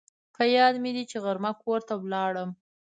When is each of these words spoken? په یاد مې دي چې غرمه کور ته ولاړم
په 0.35 0.43
یاد 0.57 0.75
مې 0.83 0.91
دي 0.95 1.03
چې 1.11 1.17
غرمه 1.23 1.51
کور 1.61 1.79
ته 1.87 1.93
ولاړم 2.03 2.49